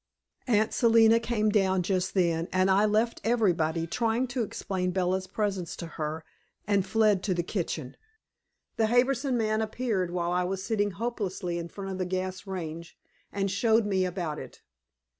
[0.47, 5.75] Aunt Selina came down just then and I left everybody trying to explain Bella's presence
[5.75, 6.25] to her,
[6.65, 7.95] and fled to the kitchen.
[8.77, 12.97] The Harbison man appeared while I was sitting hopelessly in front of the gas range,
[13.31, 14.61] and showed me about it.